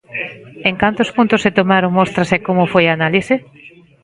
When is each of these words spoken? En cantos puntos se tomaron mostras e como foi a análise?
En 0.69 0.75
cantos 0.81 1.09
puntos 1.15 1.39
se 1.43 1.55
tomaron 1.59 1.97
mostras 1.99 2.29
e 2.35 2.37
como 2.47 2.63
foi 2.73 2.83
a 2.87 2.95
análise? 2.97 3.35